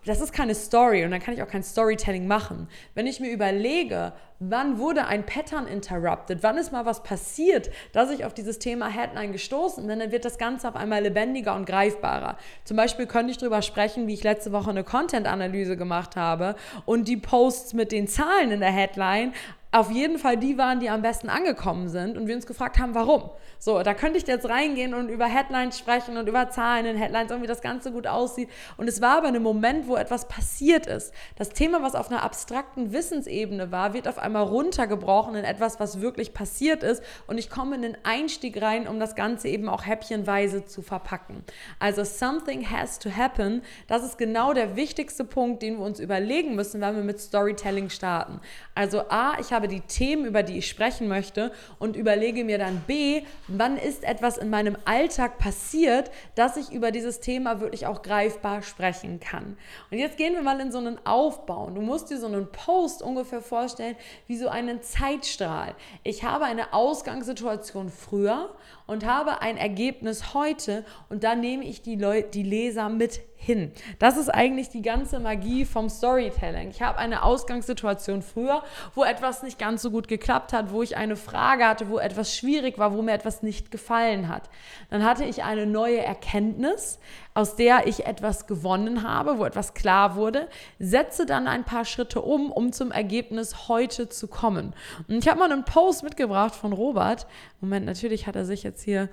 das 0.05 0.21
ist 0.21 0.33
keine 0.33 0.53
Story 0.53 1.03
und 1.03 1.11
dann 1.11 1.19
kann 1.19 1.33
ich 1.33 1.41
auch 1.41 1.47
kein 1.47 1.63
Storytelling 1.63 2.27
machen. 2.27 2.67
Wenn 2.93 3.07
ich 3.07 3.19
mir 3.19 3.31
überlege, 3.31 4.13
wann 4.39 4.79
wurde 4.79 5.05
ein 5.05 5.25
Pattern 5.25 5.67
interrupted, 5.67 6.43
wann 6.43 6.57
ist 6.57 6.71
mal 6.71 6.85
was 6.85 7.03
passiert, 7.03 7.69
dass 7.93 8.11
ich 8.11 8.25
auf 8.25 8.33
dieses 8.33 8.59
Thema 8.59 8.87
Headline 8.87 9.31
gestoßen 9.31 9.85
bin, 9.85 9.99
dann 9.99 10.11
wird 10.11 10.25
das 10.25 10.37
Ganze 10.37 10.67
auf 10.67 10.75
einmal 10.75 11.03
lebendiger 11.03 11.55
und 11.55 11.65
greifbarer. 11.65 12.37
Zum 12.63 12.77
Beispiel 12.77 13.05
könnte 13.05 13.31
ich 13.31 13.37
darüber 13.37 13.61
sprechen, 13.61 14.07
wie 14.07 14.13
ich 14.13 14.23
letzte 14.23 14.51
Woche 14.51 14.69
eine 14.69 14.83
Content-Analyse 14.83 15.77
gemacht 15.77 16.15
habe 16.15 16.55
und 16.85 17.07
die 17.07 17.17
Posts 17.17 17.73
mit 17.73 17.91
den 17.91 18.07
Zahlen 18.07 18.51
in 18.51 18.59
der 18.59 18.71
Headline 18.71 19.33
auf 19.75 19.91
jeden 19.91 20.17
Fall 20.17 20.37
die 20.37 20.57
waren, 20.57 20.79
die 20.79 20.89
am 20.89 21.01
besten 21.01 21.27
angekommen 21.27 21.89
sind 21.89 22.17
und 22.17 22.27
wir 22.27 22.35
uns 22.35 22.45
gefragt 22.45 22.79
haben, 22.79 22.95
warum. 22.95 23.29
So, 23.59 23.83
da 23.83 23.93
könnte 23.93 24.17
ich 24.17 24.25
jetzt 24.25 24.47
reingehen 24.47 24.93
und 24.93 25.09
über 25.09 25.25
Headlines 25.25 25.77
sprechen 25.77 26.15
und 26.15 26.29
über 26.29 26.49
Zahlen 26.49 26.85
in 26.85 26.95
Headlines 26.95 27.29
und 27.33 27.41
wie 27.41 27.47
das 27.47 27.61
Ganze 27.61 27.91
gut 27.91 28.07
aussieht. 28.07 28.49
Und 28.77 28.87
es 28.87 29.01
war 29.01 29.17
aber 29.17 29.27
ein 29.27 29.43
Moment, 29.43 29.89
wo 29.89 29.97
etwas 29.97 30.29
passiert 30.29 30.87
ist. 30.87 31.13
Das 31.35 31.49
Thema, 31.49 31.81
was 31.81 31.93
auf 31.93 32.09
einer 32.09 32.23
abstrakten 32.23 32.93
Wissensebene 32.93 33.69
war, 33.69 33.93
wird 33.93 34.07
auf 34.07 34.17
einmal 34.25 34.43
runtergebrochen 34.43 35.35
in 35.35 35.45
etwas, 35.45 35.79
was 35.79 36.01
wirklich 36.01 36.33
passiert 36.33 36.83
ist. 36.83 37.03
Und 37.27 37.37
ich 37.37 37.49
komme 37.49 37.75
in 37.75 37.81
den 37.81 37.97
Einstieg 38.03 38.61
rein, 38.61 38.87
um 38.87 38.99
das 38.99 39.15
Ganze 39.15 39.47
eben 39.47 39.69
auch 39.69 39.85
häppchenweise 39.85 40.65
zu 40.65 40.81
verpacken. 40.81 41.43
Also 41.79 42.03
something 42.03 42.69
has 42.69 42.99
to 42.99 43.09
happen. 43.09 43.61
Das 43.87 44.03
ist 44.03 44.17
genau 44.17 44.53
der 44.53 44.75
wichtigste 44.75 45.23
Punkt, 45.23 45.61
den 45.61 45.77
wir 45.77 45.85
uns 45.85 45.99
überlegen 45.99 46.55
müssen, 46.55 46.81
wenn 46.81 46.95
wir 46.95 47.03
mit 47.03 47.19
Storytelling 47.19 47.89
starten. 47.89 48.41
Also 48.73 49.01
A, 49.09 49.39
ich 49.39 49.53
habe 49.53 49.67
die 49.67 49.81
Themen, 49.81 50.25
über 50.25 50.43
die 50.43 50.57
ich 50.57 50.67
sprechen 50.67 51.07
möchte 51.07 51.51
und 51.79 51.95
überlege 51.95 52.43
mir 52.43 52.57
dann 52.57 52.81
B, 52.87 53.21
wann 53.47 53.77
ist 53.77 54.03
etwas 54.03 54.37
in 54.37 54.49
meinem 54.49 54.77
Alltag 54.85 55.37
passiert, 55.37 56.11
dass 56.35 56.57
ich 56.57 56.71
über 56.71 56.91
dieses 56.91 57.19
Thema 57.19 57.61
wirklich 57.61 57.87
auch 57.87 58.01
greifbar 58.01 58.61
sprechen 58.61 59.19
kann. 59.19 59.57
Und 59.91 59.97
jetzt 59.97 60.17
gehen 60.17 60.33
wir 60.33 60.41
mal 60.41 60.59
in 60.59 60.71
so 60.71 60.77
einen 60.77 60.99
Aufbau. 61.05 61.69
Du 61.69 61.81
musst 61.81 62.09
dir 62.09 62.19
so 62.19 62.27
einen 62.27 62.51
Post 62.51 63.01
ungefähr 63.01 63.41
vorstellen 63.41 63.95
wie 64.27 64.37
so 64.37 64.47
einen 64.47 64.81
Zeitstrahl. 64.81 65.75
Ich 66.03 66.23
habe 66.23 66.45
eine 66.45 66.73
Ausgangssituation 66.73 67.89
früher 67.89 68.55
und 68.87 69.05
habe 69.05 69.41
ein 69.41 69.57
Ergebnis 69.57 70.33
heute 70.33 70.85
und 71.09 71.23
dann 71.23 71.39
nehme 71.39 71.63
ich 71.63 71.81
die, 71.81 71.95
Leute, 71.95 72.29
die 72.29 72.43
Leser 72.43 72.89
mit 72.89 73.21
hin. 73.35 73.71
Das 73.99 74.17
ist 74.17 74.29
eigentlich 74.29 74.69
die 74.69 74.81
ganze 74.81 75.19
Magie 75.19 75.65
vom 75.65 75.89
Storytelling. 75.89 76.69
Ich 76.69 76.81
habe 76.81 76.97
eine 76.97 77.23
Ausgangssituation 77.23 78.21
früher, 78.21 78.63
wo 78.93 79.03
etwas 79.03 79.43
nicht 79.43 79.59
ganz 79.59 79.81
so 79.81 79.91
gut 79.91 80.07
geklappt 80.07 80.53
hat, 80.53 80.71
wo 80.71 80.81
ich 80.81 80.97
eine 80.97 81.15
Frage 81.15 81.65
hatte, 81.65 81.89
wo 81.89 81.99
etwas 81.99 82.35
schwierig 82.35 82.77
war, 82.77 82.93
wo 82.93 83.01
mir 83.01 83.13
etwas 83.13 83.43
nicht 83.43 83.71
gefallen 83.71 84.29
hat. 84.29 84.49
Dann 84.89 85.03
hatte 85.03 85.25
ich 85.25 85.43
eine 85.43 85.65
neue 85.65 85.99
Erkenntnis, 85.99 86.99
aus 87.33 87.55
der 87.55 87.85
ich 87.85 88.05
etwas 88.05 88.47
gewonnen 88.47 89.03
habe, 89.03 89.37
wo 89.37 89.45
etwas 89.45 89.73
klar 89.73 90.15
wurde, 90.15 90.47
setze 90.79 91.25
dann 91.25 91.47
ein 91.47 91.65
paar 91.65 91.85
Schritte 91.85 92.21
um, 92.21 92.51
um 92.51 92.71
zum 92.71 92.91
Ergebnis 92.91 93.67
heute 93.67 94.07
zu 94.09 94.27
kommen. 94.27 94.73
Und 95.07 95.17
ich 95.17 95.27
habe 95.27 95.39
mal 95.39 95.51
einen 95.51 95.65
Post 95.65 96.03
mitgebracht 96.03 96.55
von 96.55 96.71
Robert. 96.71 97.27
Moment, 97.59 97.85
natürlich 97.85 98.25
hat 98.25 98.35
er 98.35 98.45
sich 98.45 98.63
jetzt 98.63 98.83
hier 98.83 99.09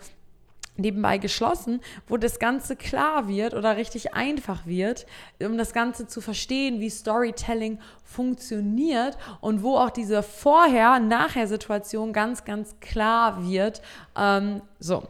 nebenbei 0.77 1.19
geschlossen, 1.19 1.81
wo 2.09 2.17
das 2.17 2.39
Ganze 2.39 2.77
klar 2.77 3.29
wird 3.29 3.55
oder 3.55 3.77
richtig 3.77 4.15
einfach 4.15 4.67
wird, 4.67 5.07
um 5.41 5.59
das 5.59 5.73
Ganze 5.73 6.07
zu 6.07 6.21
verstehen, 6.21 6.81
wie 6.81 6.91
Storytelling 6.91 7.79
funktioniert 8.05 9.19
und 9.41 9.63
wo 9.63 9.77
auch 9.77 9.91
diese 9.91 10.23
Vorher-Nachher-Situation 10.23 12.13
ganz, 12.13 12.45
ganz 12.45 12.81
klar 12.81 13.47
wird. 13.49 13.83
Ähm, 14.17 14.63
so. 14.79 15.03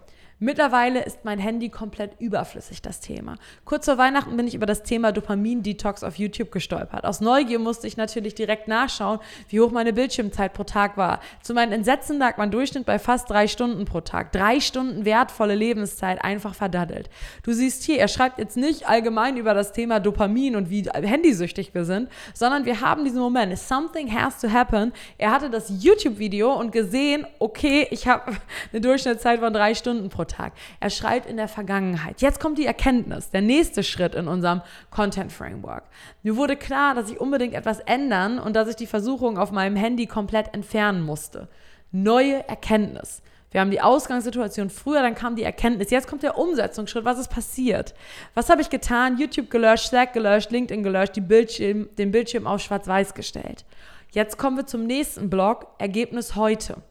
Mittlerweile 0.44 1.04
ist 1.04 1.24
mein 1.24 1.38
Handy 1.38 1.68
komplett 1.68 2.20
überflüssig, 2.20 2.82
das 2.82 2.98
Thema. 2.98 3.36
Kurz 3.64 3.84
vor 3.84 3.96
Weihnachten 3.96 4.36
bin 4.36 4.48
ich 4.48 4.56
über 4.56 4.66
das 4.66 4.82
Thema 4.82 5.12
Dopamin-Detox 5.12 6.02
auf 6.02 6.16
YouTube 6.16 6.50
gestolpert. 6.50 7.04
Aus 7.04 7.20
Neugier 7.20 7.60
musste 7.60 7.86
ich 7.86 7.96
natürlich 7.96 8.34
direkt 8.34 8.66
nachschauen, 8.66 9.20
wie 9.50 9.60
hoch 9.60 9.70
meine 9.70 9.92
Bildschirmzeit 9.92 10.52
pro 10.52 10.64
Tag 10.64 10.96
war. 10.96 11.20
Zu 11.42 11.54
meinen 11.54 11.70
Entsetzen 11.70 12.18
lag 12.18 12.38
mein 12.38 12.50
Durchschnitt 12.50 12.86
bei 12.86 12.98
fast 12.98 13.30
drei 13.30 13.46
Stunden 13.46 13.84
pro 13.84 14.00
Tag. 14.00 14.32
Drei 14.32 14.58
Stunden 14.58 15.04
wertvolle 15.04 15.54
Lebenszeit 15.54 16.24
einfach 16.24 16.56
verdaddelt. 16.56 17.08
Du 17.44 17.52
siehst 17.52 17.84
hier, 17.84 18.00
er 18.00 18.08
schreibt 18.08 18.40
jetzt 18.40 18.56
nicht 18.56 18.88
allgemein 18.88 19.36
über 19.36 19.54
das 19.54 19.72
Thema 19.72 20.00
Dopamin 20.00 20.56
und 20.56 20.70
wie 20.70 20.82
handysüchtig 20.90 21.72
wir 21.72 21.84
sind, 21.84 22.08
sondern 22.34 22.64
wir 22.64 22.80
haben 22.80 23.04
diesen 23.04 23.20
Moment, 23.20 23.56
something 23.56 24.12
has 24.12 24.40
to 24.40 24.50
happen. 24.50 24.92
Er 25.18 25.30
hatte 25.30 25.50
das 25.50 25.72
YouTube-Video 25.78 26.52
und 26.52 26.72
gesehen, 26.72 27.28
okay, 27.38 27.86
ich 27.92 28.08
habe 28.08 28.32
eine 28.72 28.80
Durchschnittszeit 28.80 29.38
von 29.38 29.52
drei 29.52 29.76
Stunden 29.76 30.08
pro 30.08 30.24
Tag. 30.24 30.31
Tag. 30.32 30.52
Er 30.80 30.90
schreibt 30.90 31.26
in 31.26 31.36
der 31.36 31.48
Vergangenheit. 31.48 32.20
Jetzt 32.20 32.40
kommt 32.40 32.58
die 32.58 32.66
Erkenntnis, 32.66 33.30
der 33.30 33.42
nächste 33.42 33.82
Schritt 33.82 34.14
in 34.14 34.28
unserem 34.28 34.62
Content 34.90 35.32
Framework. 35.32 35.84
Mir 36.22 36.36
wurde 36.36 36.56
klar, 36.56 36.94
dass 36.94 37.10
ich 37.10 37.20
unbedingt 37.20 37.54
etwas 37.54 37.80
ändern 37.80 38.38
und 38.38 38.54
dass 38.54 38.68
ich 38.68 38.76
die 38.76 38.86
Versuchung 38.86 39.38
auf 39.38 39.52
meinem 39.52 39.76
Handy 39.76 40.06
komplett 40.06 40.54
entfernen 40.54 41.02
musste. 41.02 41.48
Neue 41.90 42.46
Erkenntnis. 42.48 43.22
Wir 43.52 43.60
haben 43.60 43.70
die 43.70 43.82
Ausgangssituation 43.82 44.70
früher, 44.70 45.02
dann 45.02 45.14
kam 45.14 45.36
die 45.36 45.42
Erkenntnis. 45.42 45.90
Jetzt 45.90 46.08
kommt 46.08 46.22
der 46.22 46.38
Umsetzungsschritt. 46.38 47.04
Was 47.04 47.18
ist 47.18 47.28
passiert? 47.28 47.94
Was 48.34 48.48
habe 48.48 48.62
ich 48.62 48.70
getan? 48.70 49.18
YouTube 49.18 49.50
gelöscht, 49.50 49.88
Slack 49.88 50.14
gelöscht, 50.14 50.50
LinkedIn 50.50 50.82
gelöscht, 50.82 51.12
Bildschirm, 51.28 51.90
den 51.98 52.10
Bildschirm 52.10 52.46
auf 52.46 52.62
schwarz-weiß 52.62 53.12
gestellt. 53.12 53.66
Jetzt 54.10 54.38
kommen 54.38 54.56
wir 54.56 54.66
zum 54.66 54.86
nächsten 54.86 55.28
Blog. 55.28 55.66
Ergebnis 55.78 56.34
heute. 56.34 56.82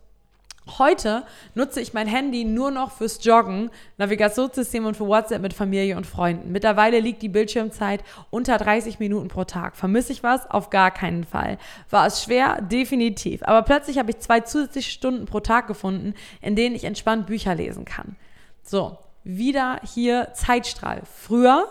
Heute 0.78 1.24
nutze 1.56 1.82
ich 1.82 1.94
mein 1.94 2.08
Handy 2.08 2.44
nur 2.44 2.70
noch 2.70 2.92
fürs 2.92 3.24
Joggen, 3.24 3.72
Navigationssystem 3.98 4.86
und 4.86 4.96
für 4.96 5.08
WhatsApp 5.08 5.42
mit 5.42 5.56
Familie 5.56 5.98
und 5.98 6.06
Freunden. 6.06 6.52
Mittlerweile 6.52 7.00
liegt 7.00 7.24
die 7.24 7.30
Bildschirmzeit 7.30 8.04
unter 8.30 8.60
30 8.60 9.00
Minuten 9.00 9.28
pro 9.28 9.44
Tag. 9.44 9.76
Vermisse 9.76 10.12
ich 10.12 10.22
was? 10.22 10.50
Auf 10.50 10.70
gar 10.70 10.92
keinen 10.92 11.24
Fall. 11.24 11.58
War 11.90 12.06
es 12.06 12.24
schwer? 12.24 12.62
Definitiv. 12.62 13.42
Aber 13.44 13.64
plötzlich 13.64 13.98
habe 13.98 14.12
ich 14.12 14.20
zwei 14.20 14.42
zusätzliche 14.42 14.92
Stunden 14.92 15.26
pro 15.26 15.40
Tag 15.40 15.66
gefunden, 15.66 16.14
in 16.42 16.56
denen 16.56 16.76
ich 16.76 16.84
entspannt 16.84 17.26
Bücher 17.26 17.56
lesen 17.56 17.84
kann. 17.84 18.16
So, 18.62 19.00
wieder 19.24 19.82
hier 19.84 20.30
Zeitstrahl. 20.34 21.02
Früher 21.12 21.68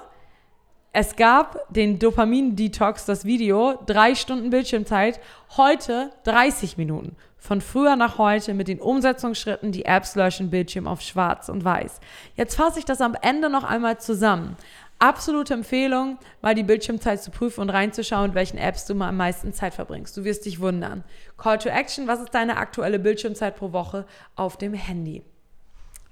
es 0.92 1.14
gab 1.14 1.72
den 1.72 2.00
Dopamin-Detox, 2.00 3.04
das 3.04 3.24
Video, 3.24 3.78
drei 3.86 4.16
Stunden 4.16 4.50
Bildschirmzeit, 4.50 5.20
heute 5.56 6.10
30 6.24 6.78
Minuten. 6.78 7.14
Von 7.38 7.60
früher 7.60 7.94
nach 7.94 8.18
heute 8.18 8.54
mit 8.54 8.66
den 8.66 8.80
Umsetzungsschritten, 8.80 9.70
die 9.70 9.84
Apps 9.84 10.16
löschen, 10.16 10.50
Bildschirm 10.50 10.88
auf 10.88 11.00
schwarz 11.00 11.48
und 11.48 11.64
weiß. 11.64 12.00
Jetzt 12.34 12.56
fasse 12.56 12.80
ich 12.80 12.84
das 12.84 13.00
am 13.00 13.16
Ende 13.22 13.48
noch 13.48 13.62
einmal 13.62 14.00
zusammen. 14.00 14.56
Absolute 14.98 15.54
Empfehlung, 15.54 16.18
mal 16.42 16.56
die 16.56 16.64
Bildschirmzeit 16.64 17.22
zu 17.22 17.30
prüfen 17.30 17.60
und 17.60 17.70
reinzuschauen, 17.70 18.34
welchen 18.34 18.58
Apps 18.58 18.84
du 18.84 18.96
mal 18.96 19.10
am 19.10 19.16
meisten 19.16 19.54
Zeit 19.54 19.74
verbringst. 19.74 20.16
Du 20.16 20.24
wirst 20.24 20.44
dich 20.44 20.60
wundern. 20.60 21.04
Call 21.38 21.58
to 21.58 21.68
Action, 21.68 22.08
was 22.08 22.20
ist 22.20 22.34
deine 22.34 22.56
aktuelle 22.56 22.98
Bildschirmzeit 22.98 23.56
pro 23.56 23.72
Woche 23.72 24.06
auf 24.34 24.58
dem 24.58 24.74
Handy? 24.74 25.22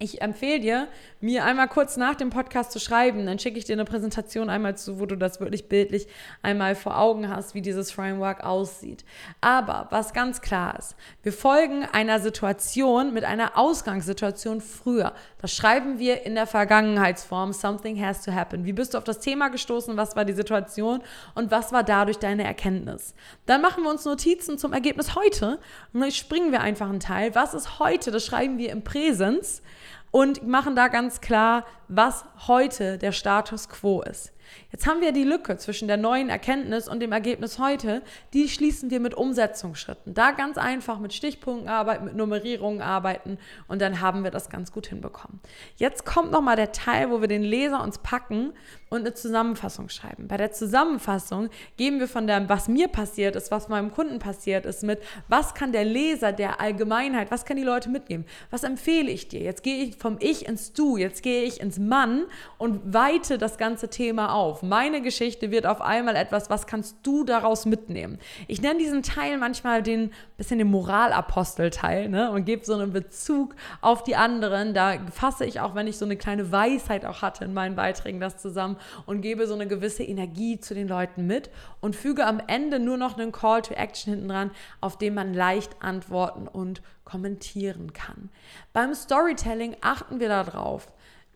Ich 0.00 0.22
empfehle 0.22 0.60
dir, 0.60 0.88
mir 1.20 1.44
einmal 1.44 1.66
kurz 1.66 1.96
nach 1.96 2.14
dem 2.14 2.30
Podcast 2.30 2.70
zu 2.70 2.78
schreiben. 2.78 3.26
Dann 3.26 3.40
schicke 3.40 3.58
ich 3.58 3.64
dir 3.64 3.72
eine 3.72 3.84
Präsentation 3.84 4.48
einmal 4.48 4.76
zu, 4.76 5.00
wo 5.00 5.06
du 5.06 5.16
das 5.16 5.40
wirklich 5.40 5.68
bildlich 5.68 6.06
einmal 6.40 6.76
vor 6.76 7.00
Augen 7.00 7.28
hast, 7.28 7.56
wie 7.56 7.62
dieses 7.62 7.90
Framework 7.90 8.44
aussieht. 8.44 9.04
Aber 9.40 9.88
was 9.90 10.12
ganz 10.12 10.40
klar 10.40 10.78
ist, 10.78 10.94
wir 11.24 11.32
folgen 11.32 11.84
einer 11.84 12.20
Situation 12.20 13.12
mit 13.12 13.24
einer 13.24 13.58
Ausgangssituation 13.58 14.60
früher. 14.60 15.14
Das 15.40 15.54
schreiben 15.54 15.98
wir 15.98 16.24
in 16.24 16.34
der 16.34 16.46
Vergangenheitsform. 16.46 17.52
Something 17.52 18.04
has 18.04 18.22
to 18.22 18.32
happen. 18.32 18.64
Wie 18.64 18.72
bist 18.72 18.94
du 18.94 18.98
auf 18.98 19.04
das 19.04 19.20
Thema 19.20 19.48
gestoßen? 19.48 19.96
Was 19.96 20.16
war 20.16 20.24
die 20.24 20.32
Situation? 20.32 21.00
Und 21.34 21.50
was 21.50 21.72
war 21.72 21.84
dadurch 21.84 22.18
deine 22.18 22.44
Erkenntnis? 22.44 23.14
Dann 23.46 23.60
machen 23.60 23.84
wir 23.84 23.90
uns 23.90 24.04
Notizen 24.04 24.58
zum 24.58 24.72
Ergebnis 24.72 25.14
heute. 25.14 25.60
Und 25.92 26.00
dann 26.00 26.10
springen 26.10 26.50
wir 26.50 26.60
einfach 26.60 26.88
einen 26.88 27.00
Teil. 27.00 27.34
Was 27.34 27.54
ist 27.54 27.78
heute? 27.78 28.10
Das 28.10 28.26
schreiben 28.26 28.58
wir 28.58 28.70
im 28.70 28.82
Präsens 28.82 29.62
und 30.10 30.46
machen 30.46 30.74
da 30.74 30.88
ganz 30.88 31.20
klar, 31.20 31.64
was 31.86 32.24
heute 32.46 32.98
der 32.98 33.12
Status 33.12 33.68
quo 33.68 34.02
ist. 34.02 34.32
Jetzt 34.72 34.86
haben 34.86 35.00
wir 35.00 35.12
die 35.12 35.24
Lücke 35.24 35.56
zwischen 35.56 35.88
der 35.88 35.96
neuen 35.96 36.28
Erkenntnis 36.28 36.88
und 36.88 37.00
dem 37.00 37.12
Ergebnis 37.12 37.58
heute. 37.58 38.02
Die 38.32 38.48
schließen 38.48 38.90
wir 38.90 39.00
mit 39.00 39.14
Umsetzungsschritten. 39.14 40.14
Da 40.14 40.32
ganz 40.32 40.58
einfach 40.58 40.98
mit 40.98 41.12
Stichpunkten 41.12 41.68
arbeiten, 41.68 42.04
mit 42.04 42.16
Nummerierungen 42.16 42.82
arbeiten 42.82 43.38
und 43.66 43.80
dann 43.80 44.00
haben 44.00 44.24
wir 44.24 44.30
das 44.30 44.50
ganz 44.50 44.72
gut 44.72 44.86
hinbekommen. 44.86 45.40
Jetzt 45.76 46.04
kommt 46.04 46.30
nochmal 46.30 46.56
der 46.56 46.72
Teil, 46.72 47.10
wo 47.10 47.20
wir 47.20 47.28
den 47.28 47.42
Leser 47.42 47.82
uns 47.82 47.98
packen 47.98 48.52
und 48.90 49.00
eine 49.00 49.14
Zusammenfassung 49.14 49.88
schreiben. 49.88 50.28
Bei 50.28 50.36
der 50.36 50.52
Zusammenfassung 50.52 51.50
geben 51.76 52.00
wir 52.00 52.08
von 52.08 52.26
dem, 52.26 52.48
was 52.48 52.68
mir 52.68 52.88
passiert 52.88 53.36
ist, 53.36 53.50
was 53.50 53.68
meinem 53.68 53.92
Kunden 53.92 54.18
passiert 54.18 54.66
ist, 54.66 54.82
mit, 54.82 55.00
was 55.28 55.54
kann 55.54 55.72
der 55.72 55.84
Leser 55.84 56.32
der 56.32 56.60
Allgemeinheit, 56.60 57.30
was 57.30 57.44
kann 57.44 57.56
die 57.56 57.62
Leute 57.62 57.90
mitgeben, 57.90 58.24
was 58.50 58.64
empfehle 58.64 59.10
ich 59.10 59.28
dir. 59.28 59.40
Jetzt 59.40 59.62
gehe 59.62 59.84
ich 59.84 59.96
vom 59.96 60.16
Ich 60.20 60.46
ins 60.46 60.72
Du, 60.72 60.96
jetzt 60.96 61.22
gehe 61.22 61.42
ich 61.42 61.60
ins 61.60 61.78
Mann 61.78 62.24
und 62.56 62.94
weite 62.94 63.38
das 63.38 63.58
ganze 63.58 63.88
Thema 63.88 64.34
auf. 64.38 64.62
Meine 64.62 65.02
Geschichte 65.02 65.50
wird 65.50 65.66
auf 65.66 65.80
einmal 65.80 66.14
etwas, 66.14 66.48
was 66.48 66.68
kannst 66.68 66.98
du 67.02 67.24
daraus 67.24 67.66
mitnehmen. 67.66 68.18
Ich 68.46 68.62
nenne 68.62 68.78
diesen 68.78 69.02
Teil 69.02 69.36
manchmal 69.36 69.82
den 69.82 70.12
bisschen 70.36 70.58
den 70.58 70.70
Moralapostel-Teil 70.70 72.08
ne? 72.08 72.30
und 72.30 72.44
gebe 72.44 72.64
so 72.64 72.74
einen 72.74 72.92
Bezug 72.92 73.56
auf 73.80 74.04
die 74.04 74.14
anderen. 74.14 74.74
Da 74.74 74.98
fasse 75.12 75.44
ich 75.44 75.58
auch, 75.58 75.74
wenn 75.74 75.88
ich 75.88 75.98
so 75.98 76.04
eine 76.04 76.16
kleine 76.16 76.52
Weisheit 76.52 77.04
auch 77.04 77.20
hatte 77.20 77.44
in 77.44 77.52
meinen 77.52 77.74
Beiträgen, 77.74 78.20
das 78.20 78.38
zusammen 78.38 78.76
und 79.06 79.22
gebe 79.22 79.48
so 79.48 79.54
eine 79.54 79.66
gewisse 79.66 80.04
Energie 80.04 80.60
zu 80.60 80.72
den 80.72 80.86
Leuten 80.86 81.26
mit 81.26 81.50
und 81.80 81.96
füge 81.96 82.24
am 82.24 82.40
Ende 82.46 82.78
nur 82.78 82.96
noch 82.96 83.18
einen 83.18 83.32
Call 83.32 83.62
to 83.62 83.74
Action 83.74 84.12
hinten 84.12 84.28
dran, 84.28 84.52
auf 84.80 84.96
den 84.98 85.14
man 85.14 85.34
leicht 85.34 85.74
antworten 85.80 86.46
und 86.46 86.80
kommentieren 87.04 87.92
kann. 87.92 88.28
Beim 88.72 88.94
Storytelling 88.94 89.76
achten 89.80 90.20
wir 90.20 90.28
darauf, 90.28 90.86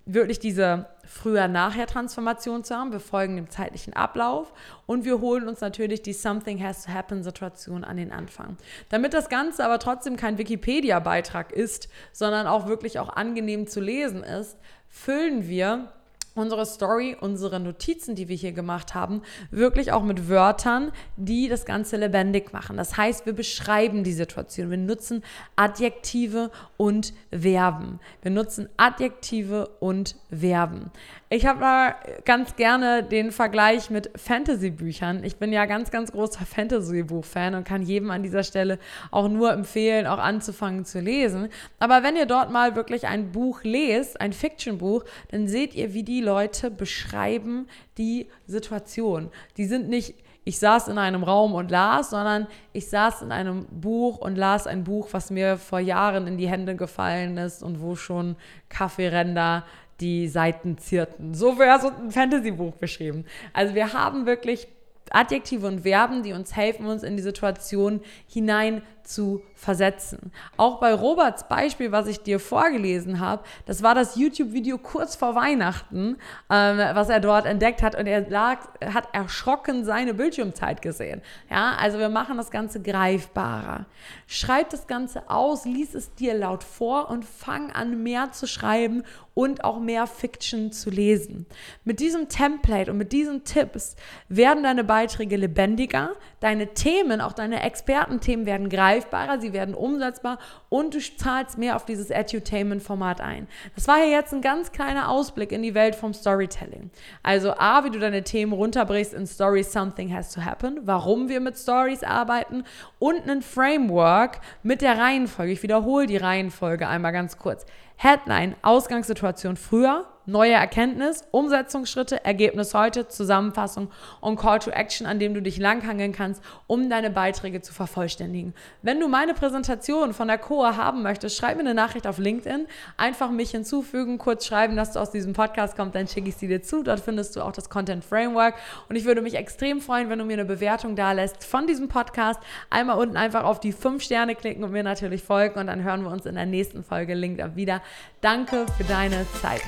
wirklich 0.05 0.39
diese 0.39 0.87
Früher-Nachher-Transformation 1.07 2.65
zu 2.65 2.75
haben. 2.75 2.93
Wir 2.93 3.01
folgen 3.01 3.37
dem 3.37 3.51
zeitlichen 3.51 3.93
Ablauf 3.93 4.53
und 4.87 5.05
wir 5.05 5.21
holen 5.21 5.49
uns 5.49 5.61
natürlich 5.61 6.03
die 6.03 6.13
Something 6.13 6.63
Has 6.63 6.85
to 6.85 6.93
Happen-Situation 6.93 7.85
an 7.85 7.97
den 7.97 8.13
Anfang. 8.13 8.57
Damit 8.89 9.15
das 9.15 9.29
Ganze 9.29 9.65
aber 9.65 9.79
trotzdem 9.79 10.17
kein 10.17 10.39
Wikipedia-Beitrag 10.39 11.53
ist, 11.53 11.89
sondern 12.13 12.47
auch 12.47 12.67
wirklich 12.67 12.99
auch 12.99 13.11
angenehm 13.11 13.67
zu 13.67 13.81
lesen 13.81 14.23
ist, 14.25 14.59
füllen 14.89 15.49
wir 15.49 15.93
unsere 16.35 16.65
Story, 16.65 17.17
unsere 17.21 17.61
Notizen, 17.61 18.15
die 18.15 18.29
wir 18.29 18.37
hier 18.37 18.53
gemacht 18.53 18.95
haben, 18.95 19.23
wirklich 19.51 19.93
auch 19.93 20.03
mit 20.03 20.29
Wörtern, 20.29 20.93
die 21.17 21.49
das 21.49 21.65
Ganze 21.65 21.97
lebendig 21.97 22.53
machen. 22.53 22.77
Das 22.77 22.97
heißt, 22.97 23.27
wir 23.27 23.35
beschreiben 23.35 24.05
die 24.05 24.13
Situation. 24.13 24.71
Wir 24.71 24.79
nutzen 24.79 25.23
Adjektive 25.57 26.51
und 26.77 27.13
Verben. 27.31 28.01
Wir 28.23 28.31
nutzen 28.31 28.69
Adjektive 28.77 29.69
und 29.81 30.17
Verben. 30.31 30.91
Ich 31.29 31.47
habe 31.47 31.61
da 31.61 31.95
ganz 32.25 32.57
gerne 32.57 33.03
den 33.03 33.33
Vergleich 33.33 33.89
mit 33.89 34.11
Fantasy-Büchern. 34.17 35.25
Ich 35.25 35.37
bin 35.37 35.53
ja 35.53 35.65
ganz, 35.65 35.91
ganz 35.91 36.13
großer 36.13 36.45
Fantasy-Buch-Fan 36.45 37.55
und 37.55 37.65
kann 37.65 37.83
jedem 37.83 38.11
an 38.11 38.23
dieser 38.23 38.43
Stelle 38.43 38.79
auch 39.11 39.29
nur 39.29 39.51
empfehlen, 39.53 40.07
auch 40.07 40.19
anzufangen 40.19 40.85
zu 40.85 41.01
lesen. 41.01 41.49
Aber 41.79 42.03
wenn 42.03 42.17
ihr 42.17 42.27
dort 42.27 42.51
mal 42.51 42.77
wirklich 42.77 43.07
ein 43.07 43.33
Buch 43.33 43.65
lest, 43.65 44.21
ein 44.21 44.33
Fiction-Buch, 44.33 45.05
dann 45.31 45.49
seht 45.49 45.75
ihr, 45.75 45.95
wie 45.95 46.03
die 46.03 46.22
Leute 46.23 46.71
beschreiben 46.71 47.69
die 47.99 48.29
Situation. 48.47 49.31
Die 49.57 49.67
sind 49.67 49.89
nicht 49.89 50.15
ich 50.45 50.59
saß 50.59 50.89
in 50.89 50.99
einem 50.99 51.23
Raum 51.23 51.55
und 51.55 51.71
las, 51.71 52.11
sondern 52.11 52.49
ich 52.73 52.89
saß 52.89 53.23
in 53.23 53.31
einem 53.31 53.67
Buch 53.71 54.19
und 54.19 54.37
las 54.37 54.67
ein 54.67 54.83
Buch, 54.83 55.09
was 55.13 55.31
mir 55.31 55.57
vor 55.57 55.79
Jahren 55.79 56.27
in 56.27 56.37
die 56.37 56.49
Hände 56.49 56.75
gefallen 56.75 57.39
ist 57.39 57.63
und 57.63 57.81
wo 57.81 57.95
schon 57.95 58.37
Kaffeeränder 58.69 59.65
die 60.01 60.27
Seiten 60.27 60.79
zierten. 60.79 61.35
So 61.35 61.59
wäre 61.59 61.81
so 61.81 61.89
ein 61.89 62.11
Fantasy-Buch 62.11 62.75
beschrieben. 62.75 63.25
Also 63.53 63.75
wir 63.75 63.93
haben 63.93 64.27
wirklich 64.27 64.67
Adjektive 65.13 65.67
und 65.67 65.81
Verben, 65.81 66.23
die 66.23 66.33
uns 66.33 66.57
helfen, 66.57 66.87
uns 66.87 67.03
in 67.03 67.17
die 67.17 67.23
Situation 67.23 68.01
hinein 68.27 68.83
zu 69.05 69.43
versetzen. 69.55 70.33
Auch 70.57 70.81
bei 70.81 70.93
Roberts 70.93 71.49
Beispiel, 71.49 71.93
was 71.93 72.07
ich 72.07 72.23
dir 72.23 72.41
vorgelesen 72.41 73.21
habe, 73.21 73.45
das 73.67 73.83
war 73.83 73.95
das 73.95 74.17
YouTube-Video 74.17 74.79
kurz 74.79 75.17
vor 75.17 75.35
Weihnachten, 75.35 76.17
ähm, 76.51 76.79
was 76.95 77.09
er 77.09 77.21
dort 77.21 77.47
entdeckt 77.47 77.83
hat 77.83 77.95
und 77.95 78.07
er 78.07 78.29
lag, 78.29 78.61
hat 78.85 79.09
erschrocken 79.13 79.85
seine 79.85 80.15
Bildschirmzeit 80.15 80.83
gesehen. 80.83 81.23
Ja, 81.51 81.75
also 81.79 81.99
wir 81.99 82.09
machen 82.09 82.37
das 82.37 82.51
Ganze 82.51 82.81
greifbarer. 82.81 83.87
Schreib 84.27 84.71
das 84.71 84.87
Ganze 84.87 85.29
aus, 85.29 85.65
lies 85.65 85.95
es 85.95 86.15
dir 86.15 86.35
laut 86.35 86.65
vor 86.65 87.11
und 87.11 87.25
fang 87.25 87.71
an 87.71 88.03
mehr 88.03 88.33
zu 88.33 88.47
schreiben 88.47 89.05
und 89.35 89.65
auch 89.65 89.81
mehr 89.81 90.07
Fiction 90.07 90.73
zu 90.73 90.91
lesen. 90.91 91.47
Mit 91.85 92.01
diesem 92.01 92.29
Template 92.29 92.91
und 92.91 92.99
mit 92.99 93.13
diesen 93.13 93.45
Tipps 93.45 93.97
werden 94.29 94.63
deine 94.63 94.85
Beiträge 94.85 95.37
lebendiger, 95.37 96.13
deine 96.41 96.75
Themen, 96.75 97.21
auch 97.21 97.33
deine 97.33 97.63
Expertenthemen 97.63 98.47
werden 98.47 98.69
greifbarer, 98.69 99.41
sie 99.41 99.53
werden 99.53 99.75
umsetzbar 99.75 100.39
und 100.69 100.95
du 100.95 101.01
zahlst 101.01 101.59
mehr 101.59 101.77
auf 101.77 101.85
dieses 101.85 102.11
Edutainment-Format 102.11 103.21
ein. 103.21 103.49
Das 103.75 103.89
war 103.89 103.99
ja 103.99 104.07
jetzt 104.07 104.35
ein 104.35 104.43
ganz 104.43 104.73
kleiner 104.73 105.09
Ausblick 105.09 105.53
in 105.53 105.63
die 105.63 105.75
Welt 105.75 105.95
vom 105.95 106.13
Storytelling. 106.13 106.91
Also 107.23 107.53
A, 107.55 107.85
wie 107.85 107.91
du 107.91 107.99
deine 107.99 108.25
Themen 108.25 108.53
runterbrichst 108.53 109.15
in 109.15 109.27
Stories 109.27 109.73
Something 109.73 110.15
Has 110.15 110.33
to 110.33 110.43
Happen, 110.43 110.81
warum 110.83 111.29
wir 111.29 111.41
mit 111.41 111.57
Stories 111.57 112.03
arbeiten 112.03 112.65
und 112.99 113.29
ein 113.29 113.43
Framework 113.43 114.41
mit 114.63 114.83
der 114.83 114.99
Reihenfolge. 114.99 115.53
Ich 115.53 115.63
wiederhole 115.63 116.07
die 116.07 116.17
Reihenfolge 116.17 116.89
einmal 116.89 117.13
ganz 117.13 117.39
kurz. 117.39 117.65
Headline, 118.03 118.57
Ausgangssituation 118.63 119.57
früher, 119.57 120.12
neue 120.27 120.53
Erkenntnis, 120.53 121.25
Umsetzungsschritte, 121.31 122.25
Ergebnis 122.25 122.75
heute, 122.75 123.09
Zusammenfassung 123.09 123.91
und 124.21 124.37
Call 124.37 124.59
to 124.59 124.71
Action, 124.71 125.07
an 125.07 125.19
dem 125.19 125.35
du 125.35 125.43
dich 125.43 125.59
langhangeln 125.59 126.13
kannst, 126.13 126.43
um 126.67 126.89
deine 126.89 127.11
Beiträge 127.11 127.61
zu 127.61 127.73
vervollständigen. 127.73 128.55
Wenn 128.83 129.01
du 129.01 129.09
meine 129.09 129.35
Präsentation 129.35 130.15
von 130.15 130.29
der 130.29 130.39
COA 130.39 130.77
haben 130.77 131.03
möchtest, 131.03 131.37
schreib 131.37 131.57
mir 131.57 131.61
eine 131.61 131.75
Nachricht 131.75 132.07
auf 132.07 132.19
LinkedIn, 132.19 132.67
einfach 132.97 133.31
mich 133.31 133.51
hinzufügen, 133.51 134.19
kurz 134.19 134.47
schreiben, 134.47 134.77
dass 134.77 134.93
du 134.93 135.01
aus 135.01 135.11
diesem 135.11 135.33
Podcast 135.33 135.77
kommst, 135.77 135.95
dann 135.95 136.09
schicke 136.09 136.29
ich 136.29 136.37
sie 136.37 136.49
dir 136.49 136.63
zu. 136.63 136.83
Dort 136.83 137.01
findest 137.01 137.37
du 137.37 137.43
auch 137.43 137.53
das 137.53 137.71
Content 137.71 138.05
Framework 138.05 138.55
und 138.89 138.97
ich 138.97 139.05
würde 139.05 139.23
mich 139.23 139.35
extrem 139.35 139.81
freuen, 139.81 140.09
wenn 140.09 140.19
du 140.19 140.25
mir 140.25 140.35
eine 140.35 140.45
Bewertung 140.45 140.97
da 140.97 141.13
lässt 141.13 141.45
von 141.45 141.67
diesem 141.67 141.89
Podcast. 141.89 142.41
Einmal 142.71 142.99
unten 142.99 143.17
einfach 143.17 143.45
auf 143.45 143.61
die 143.61 143.73
fünf 143.73 144.03
Sterne 144.03 144.35
klicken 144.35 144.65
und 144.65 144.73
mir 144.73 144.83
natürlich 144.83 145.23
folgen 145.23 145.59
und 145.59 145.67
dann 145.67 145.83
hören 145.83 146.03
wir 146.03 146.11
uns 146.11 146.27
in 146.27 146.35
der 146.35 146.47
nächsten 146.47 146.85
Folge 146.85 147.15
LinkedIn 147.15 147.57
wieder. 147.57 147.83
Danke 148.21 148.67
für 148.77 148.85
deine 148.85 149.27
Zeit. 149.41 149.63